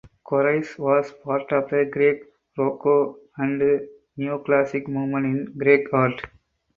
Korais 0.25 0.79
was 0.79 1.11
part 1.23 1.51
of 1.51 1.69
the 1.69 1.85
Greek 1.85 2.23
Rococo 2.57 3.19
and 3.37 3.61
Neoclassical 4.17 4.87
movements 4.87 5.51
in 5.51 5.57
Greek 5.59 5.93
art. 5.93 6.19